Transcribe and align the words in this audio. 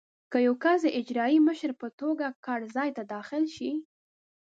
که 0.31 0.37
یو 0.47 0.53
کس 0.63 0.79
د 0.83 0.87
اجرایي 0.99 1.39
مشر 1.47 1.71
په 1.81 1.87
توګه 2.01 2.25
کار 2.45 2.61
ځای 2.75 2.89
ته 2.97 3.03
داخل 3.13 3.43
شي. 3.55 3.71